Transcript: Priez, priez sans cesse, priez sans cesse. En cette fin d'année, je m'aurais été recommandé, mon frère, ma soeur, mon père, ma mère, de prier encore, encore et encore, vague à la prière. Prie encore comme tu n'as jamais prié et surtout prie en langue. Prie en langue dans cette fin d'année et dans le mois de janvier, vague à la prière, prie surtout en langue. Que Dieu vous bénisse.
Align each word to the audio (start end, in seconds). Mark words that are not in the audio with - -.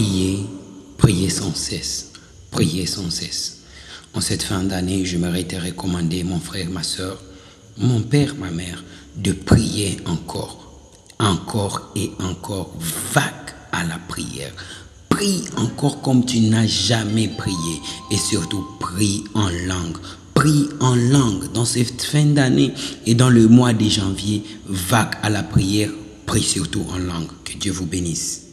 Priez, 0.00 0.46
priez 0.96 1.28
sans 1.28 1.54
cesse, 1.54 2.12
priez 2.50 2.86
sans 2.86 3.10
cesse. 3.10 3.64
En 4.14 4.22
cette 4.22 4.42
fin 4.42 4.62
d'année, 4.62 5.04
je 5.04 5.18
m'aurais 5.18 5.42
été 5.42 5.58
recommandé, 5.58 6.24
mon 6.24 6.40
frère, 6.40 6.70
ma 6.70 6.82
soeur, 6.82 7.20
mon 7.76 8.00
père, 8.00 8.34
ma 8.36 8.50
mère, 8.50 8.82
de 9.16 9.32
prier 9.32 9.98
encore, 10.06 10.94
encore 11.18 11.92
et 11.96 12.12
encore, 12.18 12.72
vague 13.12 13.54
à 13.72 13.84
la 13.84 13.98
prière. 14.08 14.54
Prie 15.10 15.44
encore 15.58 16.00
comme 16.00 16.24
tu 16.24 16.40
n'as 16.40 16.66
jamais 16.66 17.28
prié 17.28 17.82
et 18.10 18.16
surtout 18.16 18.64
prie 18.80 19.24
en 19.34 19.50
langue. 19.66 19.98
Prie 20.32 20.70
en 20.80 20.94
langue 20.94 21.52
dans 21.52 21.66
cette 21.66 22.00
fin 22.00 22.24
d'année 22.24 22.72
et 23.04 23.14
dans 23.14 23.28
le 23.28 23.48
mois 23.48 23.74
de 23.74 23.86
janvier, 23.86 24.44
vague 24.66 25.16
à 25.22 25.28
la 25.28 25.42
prière, 25.42 25.90
prie 26.24 26.42
surtout 26.42 26.86
en 26.90 26.96
langue. 26.96 27.28
Que 27.44 27.58
Dieu 27.58 27.72
vous 27.72 27.84
bénisse. 27.84 28.49